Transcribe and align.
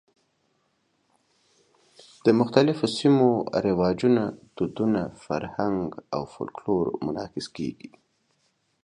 د 2.25 2.27
مختلفو 2.39 2.85
سیمو 2.97 3.29
رواجونه، 3.65 4.23
دودونه، 4.57 5.01
فرهنګ 5.23 5.79
او 6.15 6.21
فولکلور 6.33 6.85
منعکس 7.05 7.47
کېږي. 7.57 7.89